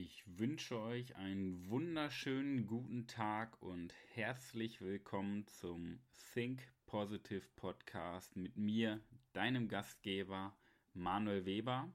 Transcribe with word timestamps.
Ich 0.00 0.22
wünsche 0.38 0.80
euch 0.80 1.16
einen 1.16 1.68
wunderschönen 1.68 2.68
guten 2.68 3.08
Tag 3.08 3.60
und 3.60 3.92
herzlich 4.14 4.80
willkommen 4.80 5.44
zum 5.48 5.98
Think 6.32 6.62
Positive 6.86 7.44
Podcast 7.56 8.36
mit 8.36 8.56
mir, 8.56 9.00
deinem 9.32 9.66
Gastgeber 9.66 10.56
Manuel 10.94 11.46
Weber. 11.46 11.92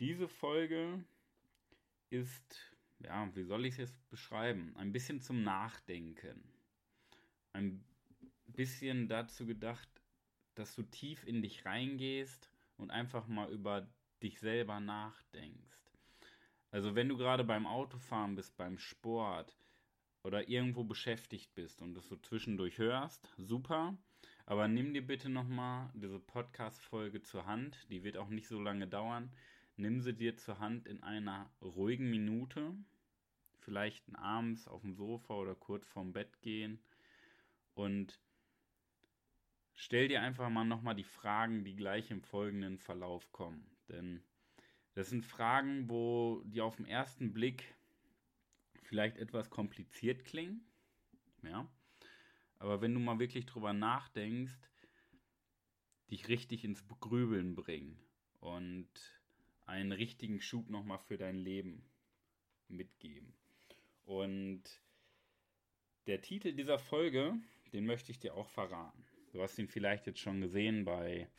Diese 0.00 0.26
Folge 0.26 1.04
ist, 2.10 2.74
ja, 2.98 3.30
wie 3.36 3.44
soll 3.44 3.64
ich 3.64 3.74
es 3.74 3.90
jetzt 3.90 4.10
beschreiben? 4.10 4.74
Ein 4.74 4.90
bisschen 4.90 5.20
zum 5.20 5.44
Nachdenken. 5.44 6.42
Ein 7.52 7.84
bisschen 8.46 9.06
dazu 9.06 9.46
gedacht, 9.46 9.88
dass 10.56 10.74
du 10.74 10.82
tief 10.82 11.24
in 11.24 11.40
dich 11.40 11.64
reingehst 11.64 12.50
und 12.78 12.90
einfach 12.90 13.28
mal 13.28 13.48
über 13.48 13.88
dich 14.20 14.40
selber 14.40 14.80
nachdenkst. 14.80 15.87
Also 16.70 16.94
wenn 16.94 17.08
du 17.08 17.16
gerade 17.16 17.44
beim 17.44 17.66
Autofahren 17.66 18.34
bist, 18.34 18.56
beim 18.56 18.78
Sport 18.78 19.56
oder 20.22 20.48
irgendwo 20.48 20.84
beschäftigt 20.84 21.54
bist 21.54 21.80
und 21.80 21.94
das 21.94 22.08
so 22.08 22.16
zwischendurch 22.16 22.78
hörst, 22.78 23.32
super. 23.38 23.96
Aber 24.44 24.68
nimm 24.68 24.94
dir 24.94 25.06
bitte 25.06 25.28
nochmal 25.28 25.90
diese 25.94 26.18
Podcast-Folge 26.18 27.22
zur 27.22 27.46
Hand. 27.46 27.86
Die 27.90 28.02
wird 28.02 28.16
auch 28.16 28.28
nicht 28.28 28.48
so 28.48 28.60
lange 28.60 28.86
dauern. 28.86 29.30
Nimm 29.76 30.00
sie 30.00 30.14
dir 30.14 30.36
zur 30.36 30.58
Hand 30.58 30.86
in 30.86 31.02
einer 31.02 31.50
ruhigen 31.62 32.10
Minute. 32.10 32.74
Vielleicht 33.60 34.04
abends 34.16 34.66
auf 34.66 34.80
dem 34.82 34.94
Sofa 34.94 35.34
oder 35.34 35.54
kurz 35.54 35.86
vorm 35.86 36.12
Bett 36.12 36.40
gehen. 36.40 36.82
Und 37.74 38.18
stell 39.74 40.08
dir 40.08 40.22
einfach 40.22 40.48
mal 40.48 40.64
nochmal 40.64 40.94
die 40.94 41.04
Fragen, 41.04 41.64
die 41.64 41.76
gleich 41.76 42.10
im 42.10 42.22
folgenden 42.22 42.78
Verlauf 42.78 43.30
kommen. 43.30 43.70
Denn 43.88 44.22
das 44.98 45.10
sind 45.10 45.24
Fragen, 45.24 45.88
wo 45.88 46.42
die 46.44 46.60
auf 46.60 46.74
den 46.74 46.84
ersten 46.84 47.32
Blick 47.32 47.72
vielleicht 48.82 49.16
etwas 49.16 49.48
kompliziert 49.48 50.24
klingen. 50.24 50.60
Ja. 51.44 51.70
Aber 52.58 52.80
wenn 52.80 52.94
du 52.94 52.98
mal 52.98 53.20
wirklich 53.20 53.46
drüber 53.46 53.72
nachdenkst, 53.72 54.58
dich 56.10 56.26
richtig 56.26 56.64
ins 56.64 56.84
Grübeln 56.98 57.54
bringen 57.54 57.96
und 58.40 58.88
einen 59.66 59.92
richtigen 59.92 60.40
Schub 60.40 60.68
nochmal 60.68 60.98
für 60.98 61.16
dein 61.16 61.36
Leben 61.36 61.88
mitgeben. 62.66 63.32
Und 64.04 64.64
der 66.08 66.22
Titel 66.22 66.54
dieser 66.54 66.80
Folge, 66.80 67.38
den 67.72 67.86
möchte 67.86 68.10
ich 68.10 68.18
dir 68.18 68.34
auch 68.34 68.48
verraten. 68.48 69.06
Du 69.30 69.40
hast 69.40 69.60
ihn 69.60 69.68
vielleicht 69.68 70.08
jetzt 70.08 70.18
schon 70.18 70.40
gesehen 70.40 70.84
bei 70.84 71.30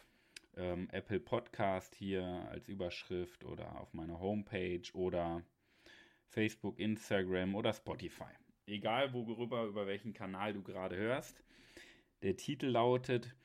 ähm, 0.56 0.90
Apple 0.92 1.20
Podcast 1.20 1.96
hier 1.96 2.24
als 2.52 2.68
Überschrift 2.68 3.44
oder 3.46 3.80
auf 3.80 3.94
meiner 3.94 4.20
Homepage 4.20 4.84
oder 4.94 5.44
Facebook, 6.28 6.80
Instagram 6.80 7.56
oder 7.56 7.74
Spotify. 7.74 8.32
Egal 8.66 9.14
worüber, 9.14 9.66
über 9.66 9.88
welchen 9.88 10.14
Kanal 10.14 10.54
du 10.54 10.62
gerade 10.62 10.96
hörst. 10.96 11.44
Der 12.22 12.36
Titel 12.36 12.68
lautet 12.68 13.36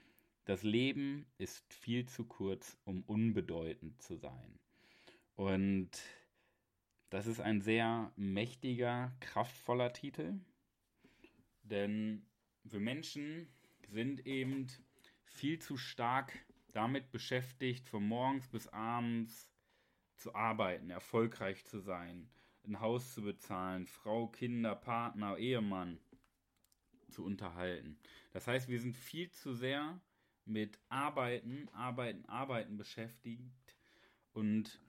Das 0.44 0.62
Leben 0.62 1.26
ist 1.38 1.72
viel 1.72 2.06
zu 2.06 2.24
kurz, 2.24 2.76
um 2.84 3.02
unbedeutend 3.04 4.02
zu 4.02 4.16
sein. 4.16 4.58
Und 5.36 5.90
das 7.10 7.26
ist 7.26 7.40
ein 7.40 7.60
sehr 7.60 8.12
mächtiger, 8.16 9.12
kraftvoller 9.20 9.92
Titel. 9.92 10.34
Denn 11.62 12.26
wir 12.64 12.80
Menschen 12.80 13.48
sind 13.88 14.26
eben 14.26 14.66
viel 15.24 15.58
zu 15.58 15.76
stark 15.76 16.32
damit 16.74 17.10
beschäftigt, 17.10 17.88
von 17.88 18.06
morgens 18.06 18.48
bis 18.48 18.68
abends 18.68 19.50
zu 20.16 20.34
arbeiten, 20.34 20.90
erfolgreich 20.90 21.64
zu 21.64 21.80
sein, 21.80 22.28
ein 22.66 22.80
Haus 22.80 23.14
zu 23.14 23.22
bezahlen, 23.22 23.86
Frau, 23.86 24.28
Kinder, 24.28 24.74
Partner, 24.74 25.36
Ehemann 25.36 25.98
zu 27.10 27.24
unterhalten. 27.24 27.98
Das 28.32 28.46
heißt, 28.46 28.68
wir 28.68 28.80
sind 28.80 28.96
viel 28.96 29.30
zu 29.30 29.54
sehr 29.54 30.00
mit 30.44 30.78
Arbeiten, 30.88 31.68
Arbeiten, 31.70 32.24
Arbeiten 32.26 32.76
beschäftigt 32.76 33.76
und 34.32 34.80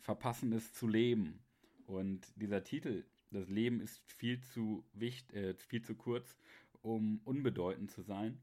verpassen 0.00 0.52
es 0.52 0.72
zu 0.72 0.88
leben. 0.88 1.44
Und 1.86 2.26
dieser 2.36 2.64
Titel, 2.64 3.04
das 3.30 3.48
Leben 3.48 3.80
ist 3.80 4.00
viel 4.10 4.40
zu 4.40 4.84
wichtig, 4.92 5.36
äh, 5.36 5.54
viel 5.54 5.82
zu 5.82 5.94
kurz, 5.94 6.38
um 6.82 7.20
unbedeutend 7.24 7.90
zu 7.90 8.02
sein, 8.02 8.40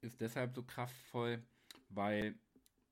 ist 0.00 0.20
deshalb 0.20 0.54
so 0.54 0.62
kraftvoll, 0.62 1.42
weil 1.94 2.38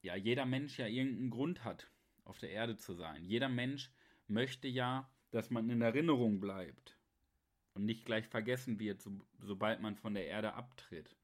ja 0.03 0.17
jeder 0.17 0.47
Mensch 0.47 0.79
ja 0.79 0.87
irgendeinen 0.87 1.31
Grund 1.31 1.65
hat, 1.65 1.91
auf 2.25 2.39
der 2.39 2.51
Erde 2.51 2.77
zu 2.77 2.95
sein. 2.95 3.25
Jeder 3.25 3.49
Mensch 3.49 3.91
möchte 4.29 4.69
ja, 4.69 5.11
dass 5.31 5.51
man 5.51 5.69
in 5.71 5.83
Erinnerung 5.83 6.41
bleibt 6.41 6.99
und 7.75 7.85
nicht 7.85 8.05
gleich 8.05 8.27
vergessen 8.27 8.79
wird, 8.79 9.01
so, 9.01 9.13
sobald 9.41 9.81
man 9.81 9.97
von 9.97 10.15
der 10.15 10.27
Erde 10.27 10.55
abtritt. 10.55 11.17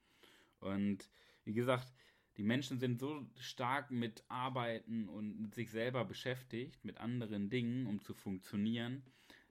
Und 0.60 1.08
wie 1.44 1.54
gesagt, 1.54 1.92
die 2.36 2.42
Menschen 2.42 2.78
sind 2.78 3.00
so 3.00 3.26
stark 3.38 3.90
mit 3.90 4.22
Arbeiten 4.28 5.08
und 5.08 5.40
mit 5.40 5.54
sich 5.54 5.70
selber 5.70 6.04
beschäftigt, 6.04 6.84
mit 6.84 6.98
anderen 6.98 7.50
Dingen, 7.50 7.86
um 7.86 8.00
zu 8.00 8.14
funktionieren, 8.14 9.02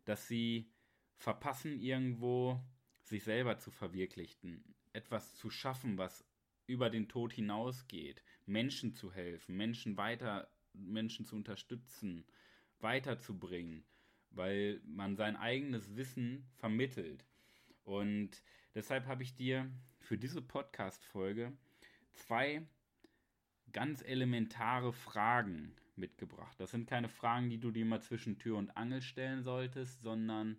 dass 0.05 0.27
sie 0.27 0.71
verpassen, 1.17 1.79
irgendwo 1.79 2.61
sich 3.03 3.23
selber 3.23 3.57
zu 3.57 3.71
verwirklichen, 3.71 4.63
etwas 4.93 5.35
zu 5.35 5.49
schaffen, 5.49 5.97
was 5.97 6.25
über 6.67 6.89
den 6.89 7.07
Tod 7.07 7.33
hinausgeht, 7.33 8.23
Menschen 8.45 8.93
zu 8.93 9.11
helfen, 9.11 9.55
Menschen 9.55 9.97
weiter, 9.97 10.49
Menschen 10.73 11.25
zu 11.25 11.35
unterstützen, 11.35 12.25
weiterzubringen, 12.79 13.83
weil 14.29 14.81
man 14.85 15.15
sein 15.15 15.35
eigenes 15.35 15.95
Wissen 15.95 16.47
vermittelt. 16.55 17.25
Und 17.83 18.43
deshalb 18.75 19.07
habe 19.07 19.23
ich 19.23 19.35
dir 19.35 19.71
für 19.99 20.17
diese 20.17 20.41
Podcast-Folge 20.41 21.57
zwei 22.13 22.67
ganz 23.71 24.01
elementare 24.01 24.93
Fragen 24.93 25.75
mitgebracht. 25.95 26.59
Das 26.59 26.71
sind 26.71 26.87
keine 26.87 27.09
Fragen, 27.09 27.49
die 27.49 27.59
du 27.59 27.71
dir 27.71 27.85
mal 27.85 28.01
zwischen 28.01 28.37
Tür 28.37 28.57
und 28.57 28.75
Angel 28.77 29.01
stellen 29.01 29.43
solltest, 29.43 30.01
sondern 30.01 30.57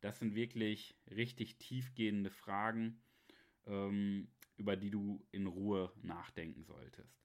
das 0.00 0.18
sind 0.18 0.34
wirklich 0.34 0.96
richtig 1.10 1.58
tiefgehende 1.58 2.30
Fragen, 2.30 3.00
ähm, 3.66 4.28
über 4.58 4.76
die 4.76 4.90
du 4.90 5.24
in 5.30 5.46
Ruhe 5.46 5.92
nachdenken 6.02 6.64
solltest. 6.64 7.18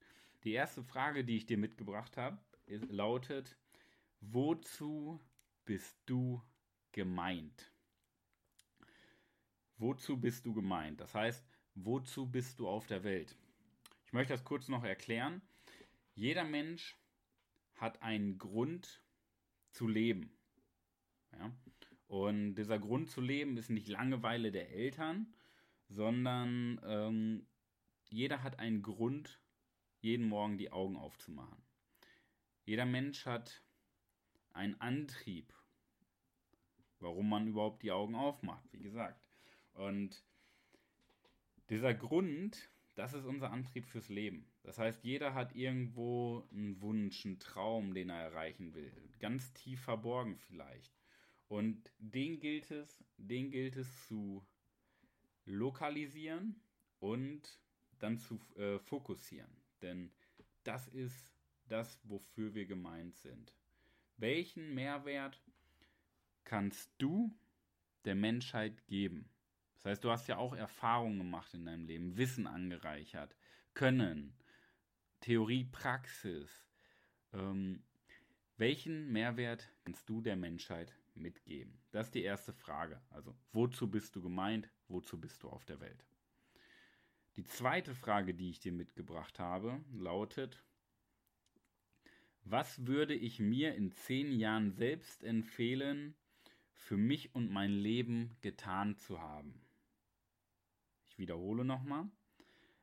Die 0.44 0.54
erste 0.54 0.84
Frage, 0.84 1.24
die 1.24 1.38
ich 1.38 1.46
dir 1.46 1.58
mitgebracht 1.58 2.18
habe, 2.18 2.38
lautet, 2.68 3.58
wozu 4.22 5.20
bist 5.66 5.98
du 6.06 6.42
gemeint? 6.92 7.72
Wozu 9.78 10.20
bist 10.20 10.46
du 10.46 10.54
gemeint? 10.54 11.02
Das 11.02 11.16
heißt, 11.16 11.46
wozu 11.76 12.26
bist 12.30 12.60
du 12.60 12.68
auf 12.68 12.88
der 12.88 13.04
Welt? 13.04 13.36
Ich 14.06 14.14
möchte 14.14 14.34
das 14.34 14.44
kurz 14.44 14.68
noch 14.68 14.84
erklären. 14.84 15.42
Jeder 16.14 16.44
Mensch 16.44 16.96
hat 17.76 18.02
einen 18.02 18.38
Grund 18.38 19.04
zu 19.72 19.88
leben. 19.88 20.32
Ja? 21.32 21.52
Und 22.08 22.56
dieser 22.56 22.78
Grund 22.78 23.10
zu 23.10 23.22
leben 23.22 23.58
ist 23.58 23.70
nicht 23.70 23.88
Langeweile 23.88 24.52
der 24.52 24.70
Eltern, 24.70 25.34
sondern 25.94 26.82
ähm, 26.84 27.48
jeder 28.10 28.44
hat 28.44 28.60
einen 28.60 28.82
Grund, 28.82 29.40
jeden 30.02 30.28
Morgen 30.28 30.58
die 30.58 30.72
Augen 30.72 30.98
aufzumachen. 30.98 31.62
Jeder 32.66 32.86
Mensch 32.86 33.26
hat 33.26 33.64
einen 34.52 34.80
Antrieb, 34.82 35.54
warum 37.00 37.30
man 37.30 37.48
überhaupt 37.48 37.84
die 37.84 37.92
Augen 37.92 38.16
aufmacht, 38.16 38.72
wie 38.72 38.82
gesagt. 38.82 39.30
Und 39.74 40.24
dieser 41.70 41.94
Grund, 41.94 42.70
das 42.96 43.14
ist 43.14 43.26
unser 43.26 43.52
Antrieb 43.52 43.86
fürs 43.86 44.10
Leben. 44.10 44.52
Das 44.64 44.78
heißt, 44.78 45.04
jeder 45.04 45.34
hat 45.34 45.56
irgendwo 45.56 46.48
einen 46.52 46.82
Wunsch, 46.82 47.26
einen 47.26 47.40
Traum, 47.40 47.94
den 47.94 48.10
er 48.10 48.22
erreichen 48.22 48.74
will. 48.74 48.94
Ganz 49.20 49.54
tief 49.54 49.82
verborgen 49.82 50.38
vielleicht. 50.38 50.94
Und 51.48 51.92
den 51.98 52.40
gilt 52.40 52.72
es, 52.72 53.04
den 53.18 53.52
gilt 53.52 53.76
es 53.76 54.08
zu 54.08 54.46
lokalisieren 55.46 56.62
und 57.00 57.60
dann 58.00 58.18
zu 58.18 58.40
äh, 58.56 58.80
fokussieren. 58.80 59.52
Denn 59.82 60.12
das 60.64 60.88
ist 60.88 61.32
das, 61.68 62.00
wofür 62.04 62.54
wir 62.54 62.66
gemeint 62.66 63.16
sind. 63.16 63.54
Welchen 64.18 64.74
Mehrwert 64.74 65.42
kannst 66.44 66.92
du 66.98 67.36
der 68.06 68.16
Menschheit 68.16 68.86
geben? 68.88 69.30
Das 69.76 69.86
heißt, 69.86 70.04
du 70.04 70.12
hast 70.12 70.28
ja 70.28 70.38
auch 70.38 70.54
Erfahrungen 70.54 71.18
gemacht 71.18 71.54
in 71.54 71.66
deinem 71.66 71.86
Leben, 71.86 72.16
Wissen 72.16 72.48
angereichert, 72.48 73.36
Können, 73.74 74.34
Theorie, 75.20 75.66
Praxis. 75.66 76.66
Ähm, 77.34 77.84
welchen 78.58 79.12
Mehrwert 79.12 79.70
kannst 79.84 80.08
du 80.08 80.22
der 80.22 80.36
Menschheit 80.36 80.94
mitgeben? 81.16 81.82
Das 81.92 82.08
ist 82.08 82.16
die 82.16 82.24
erste 82.24 82.54
Frage. 82.54 83.02
Also, 83.10 83.36
wozu 83.52 83.90
bist 83.90 84.16
du 84.16 84.22
gemeint? 84.22 84.70
Wozu 84.94 85.20
bist 85.20 85.42
du 85.42 85.50
auf 85.50 85.66
der 85.66 85.80
Welt? 85.80 86.06
Die 87.36 87.44
zweite 87.44 87.96
Frage, 87.96 88.36
die 88.36 88.52
ich 88.52 88.60
dir 88.60 88.72
mitgebracht 88.72 89.40
habe, 89.40 89.84
lautet, 89.92 90.64
Was 92.44 92.86
würde 92.86 93.16
ich 93.16 93.40
mir 93.40 93.74
in 93.74 93.92
zehn 93.92 94.32
Jahren 94.32 94.72
selbst 94.72 95.24
empfehlen, 95.24 96.14
für 96.74 96.96
mich 96.96 97.34
und 97.34 97.50
mein 97.50 97.72
Leben 97.72 98.38
getan 98.42 98.96
zu 98.98 99.20
haben? 99.20 99.60
Ich 101.08 101.18
wiederhole 101.18 101.66
nochmal. 101.66 102.08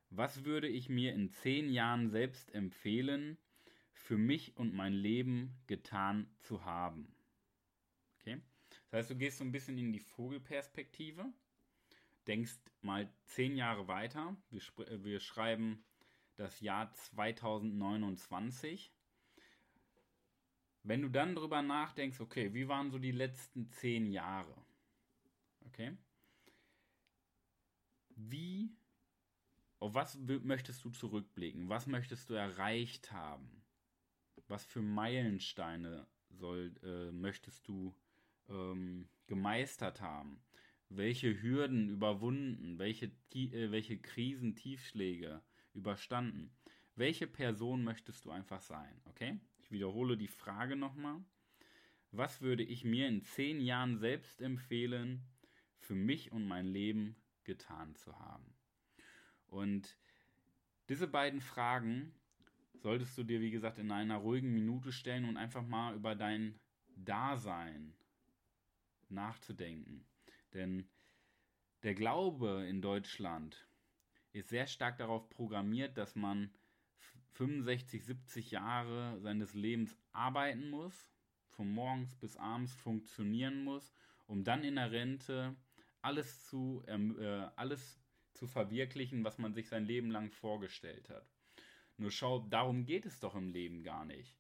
Was 0.09 0.45
würde 0.45 0.67
ich 0.67 0.89
mir 0.89 1.15
in 1.15 1.31
zehn 1.31 1.71
Jahren 1.71 2.11
selbst 2.11 2.53
empfehlen, 2.53 3.39
für 3.93 4.19
mich 4.19 4.57
und 4.57 4.75
mein 4.75 4.95
Leben 4.95 5.55
getan 5.69 6.29
zu 6.41 6.65
haben? 6.65 7.15
Okay? 8.19 8.41
Das 8.91 8.99
heißt, 8.99 9.11
du 9.11 9.17
gehst 9.17 9.39
so 9.39 9.45
ein 9.45 9.53
bisschen 9.53 9.79
in 9.79 9.93
die 9.93 10.01
Vogelperspektive, 10.01 11.33
denkst 12.27 12.59
mal 12.83 13.11
zehn 13.25 13.57
Jahre 13.57 13.89
weiter. 13.89 14.37
Wir, 14.51 14.61
äh, 14.87 15.05
wir 15.05 15.21
schreiben 15.21 15.85
das 16.37 16.61
Jahr 16.61 16.93
2029 16.93 18.93
wenn 20.83 21.03
du 21.03 21.09
dann 21.09 21.35
drüber 21.35 21.63
nachdenkst, 21.63 22.21
okay, 22.21 22.55
wie 22.55 22.69
waren 22.69 22.91
so 22.91 22.99
die 22.99 23.13
letzten 23.13 23.71
zehn 23.71 24.11
Jahre? 24.11 24.55
Okay? 25.67 25.97
Wie, 28.17 28.71
auf 29.79 29.95
was 29.95 30.19
möchtest 30.19 30.85
du 30.85 30.91
zurückblicken? 30.91 31.69
Was 31.69 31.87
möchtest 31.87 32.31
du 32.31 32.35
erreicht 32.35 33.13
haben? 33.13 33.63
Was 34.49 34.65
für 34.65 34.83
Meilensteine 34.83 36.07
soll, 36.31 36.75
äh, 36.83 37.13
möchtest 37.13 37.69
du 37.69 37.95
ähm, 38.49 39.09
gemeistert 39.27 40.01
haben? 40.01 40.43
Welche 40.93 41.41
Hürden 41.41 41.89
überwunden? 41.89 42.81
Welche, 42.81 43.13
äh, 43.33 43.71
welche 43.71 43.97
Krisen, 43.99 44.57
Tiefschläge 44.57 45.41
überstanden? 45.73 46.53
Welche 46.97 47.29
Person 47.29 47.85
möchtest 47.85 48.25
du 48.25 48.33
einfach 48.33 48.61
sein? 48.61 49.01
Okay? 49.05 49.39
Ich 49.63 49.71
wiederhole 49.71 50.17
die 50.17 50.29
Frage 50.29 50.75
nochmal. 50.75 51.25
Was 52.11 52.41
würde 52.41 52.65
ich 52.65 52.85
mir 52.85 53.07
in 53.07 53.23
zehn 53.23 53.61
Jahren 53.61 53.99
selbst 53.99 54.43
empfehlen, 54.43 55.23
für 55.79 55.95
mich 55.95 56.33
und 56.33 56.49
mein 56.49 56.67
Leben 56.67 57.15
getan 57.45 57.95
zu 57.95 58.19
haben? 58.19 58.53
Und 59.47 59.97
diese 60.89 61.07
beiden 61.07 61.41
Fragen 61.41 62.13
solltest 62.75 63.17
du 63.17 63.23
dir, 63.23 63.41
wie 63.41 63.53
gesagt, 63.53 63.79
in 63.79 63.93
einer 63.93 64.17
ruhigen 64.17 64.53
Minute 64.53 64.91
stellen 64.91 65.25
und 65.25 65.37
einfach 65.37 65.65
mal 65.65 65.95
über 65.95 66.17
dein 66.17 66.59
Dasein 66.97 67.95
nachzudenken. 69.09 70.05
Denn 70.55 70.89
der 71.83 71.95
Glaube 71.95 72.67
in 72.69 72.83
Deutschland 72.83 73.67
ist 74.33 74.49
sehr 74.49 74.67
stark 74.67 74.99
darauf 74.99 75.29
programmiert, 75.31 75.97
dass 75.97 76.15
man 76.15 76.53
65, 77.33 78.05
70 78.05 78.51
Jahre 78.51 79.19
seines 79.21 79.55
Lebens 79.55 79.97
arbeiten 80.13 80.69
muss, 80.69 81.11
von 81.49 81.71
morgens 81.73 82.15
bis 82.17 82.37
abends 82.37 82.75
funktionieren 82.75 83.65
muss, 83.65 83.93
um 84.27 84.45
dann 84.45 84.65
in 84.65 84.77
der 84.77 84.91
Rente 84.91 85.57
alles 86.03 86.45
zu, 86.45 86.83
äh, 86.87 87.49
alles 87.57 88.01
zu 88.35 88.47
verwirklichen, 88.47 89.25
was 89.25 89.39
man 89.39 89.53
sich 89.53 89.69
sein 89.69 89.85
Leben 89.85 90.11
lang 90.11 90.31
vorgestellt 90.31 91.09
hat. 91.09 91.29
Nur 91.97 92.11
schau, 92.11 92.41
darum 92.49 92.87
geht 92.87 93.05
es 93.05 93.21
doch 93.21 93.35
im 93.35 93.51
Leben 93.51 93.83
gar 93.83 94.05
nicht. 94.05 94.40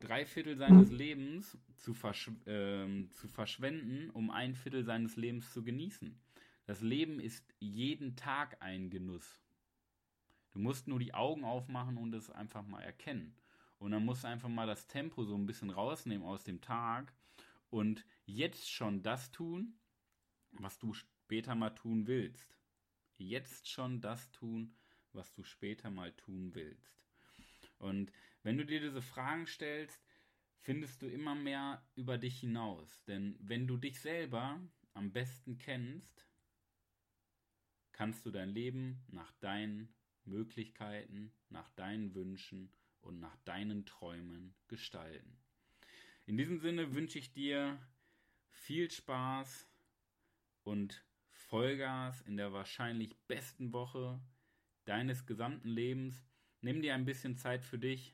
Drei 0.00 0.26
Viertel 0.26 0.56
seines 0.56 0.90
Lebens 0.90 1.56
zu, 1.76 1.94
verschw 1.94 2.32
äh, 2.46 3.08
zu 3.12 3.28
verschwenden, 3.28 4.10
um 4.10 4.30
ein 4.30 4.54
Viertel 4.54 4.84
seines 4.84 5.16
Lebens 5.16 5.52
zu 5.52 5.62
genießen. 5.62 6.20
Das 6.66 6.80
Leben 6.80 7.20
ist 7.20 7.54
jeden 7.58 8.16
Tag 8.16 8.60
ein 8.60 8.90
Genuss. 8.90 9.40
Du 10.52 10.58
musst 10.58 10.88
nur 10.88 10.98
die 10.98 11.14
Augen 11.14 11.44
aufmachen 11.44 11.96
und 11.96 12.14
es 12.14 12.30
einfach 12.30 12.66
mal 12.66 12.80
erkennen. 12.80 13.36
Und 13.78 13.90
dann 13.90 14.04
musst 14.04 14.24
du 14.24 14.28
einfach 14.28 14.48
mal 14.48 14.66
das 14.66 14.86
Tempo 14.86 15.24
so 15.24 15.34
ein 15.34 15.46
bisschen 15.46 15.70
rausnehmen 15.70 16.26
aus 16.26 16.44
dem 16.44 16.60
Tag 16.60 17.12
und 17.70 18.06
jetzt 18.24 18.70
schon 18.70 19.02
das 19.02 19.30
tun, 19.30 19.74
was 20.52 20.78
du 20.78 20.94
später 20.94 21.54
mal 21.54 21.74
tun 21.74 22.06
willst. 22.06 22.56
Jetzt 23.16 23.68
schon 23.68 24.00
das 24.00 24.30
tun, 24.30 24.74
was 25.12 25.32
du 25.32 25.42
später 25.42 25.90
mal 25.90 26.12
tun 26.12 26.54
willst. 26.54 26.94
Und 27.78 28.12
wenn 28.44 28.56
du 28.56 28.64
dir 28.64 28.80
diese 28.80 29.02
Fragen 29.02 29.48
stellst, 29.48 30.00
findest 30.60 31.02
du 31.02 31.08
immer 31.08 31.34
mehr 31.34 31.84
über 31.96 32.16
dich 32.16 32.38
hinaus. 32.38 33.02
Denn 33.04 33.36
wenn 33.40 33.66
du 33.66 33.76
dich 33.76 34.00
selber 34.00 34.60
am 34.92 35.12
besten 35.12 35.58
kennst, 35.58 36.26
kannst 37.90 38.24
du 38.24 38.30
dein 38.30 38.50
Leben 38.50 39.04
nach 39.08 39.32
deinen 39.40 39.92
Möglichkeiten 40.26 41.32
nach 41.48 41.68
deinen 41.70 42.14
Wünschen 42.14 42.72
und 43.00 43.20
nach 43.20 43.36
deinen 43.44 43.86
Träumen 43.86 44.54
gestalten. 44.68 45.38
In 46.26 46.36
diesem 46.36 46.58
Sinne 46.58 46.94
wünsche 46.94 47.18
ich 47.18 47.32
dir 47.32 47.78
viel 48.50 48.90
Spaß 48.90 49.68
und 50.62 51.04
Vollgas 51.30 52.22
in 52.22 52.36
der 52.36 52.52
wahrscheinlich 52.52 53.16
besten 53.26 53.72
Woche 53.72 54.20
deines 54.84 55.26
gesamten 55.26 55.68
Lebens. 55.68 56.24
Nimm 56.60 56.80
dir 56.80 56.94
ein 56.94 57.04
bisschen 57.04 57.36
Zeit 57.36 57.64
für 57.64 57.78
dich. 57.78 58.13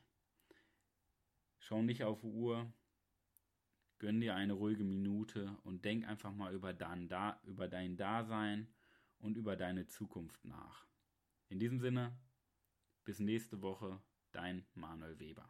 Schau 1.71 1.81
nicht 1.81 2.03
auf 2.03 2.19
die 2.19 2.27
Uhr. 2.27 2.69
Gönn 3.99 4.19
dir 4.19 4.35
eine 4.35 4.51
ruhige 4.51 4.83
Minute 4.83 5.57
und 5.63 5.85
denk 5.85 6.05
einfach 6.05 6.33
mal 6.33 6.53
über 6.53 6.73
dein, 6.73 7.09
über 7.43 7.69
dein 7.69 7.95
Dasein 7.95 8.67
und 9.19 9.37
über 9.37 9.55
deine 9.55 9.87
Zukunft 9.87 10.43
nach. 10.43 10.85
In 11.47 11.59
diesem 11.61 11.79
Sinne, 11.79 12.19
bis 13.05 13.19
nächste 13.19 13.61
Woche, 13.61 14.01
dein 14.33 14.65
Manuel 14.73 15.17
Weber. 15.17 15.49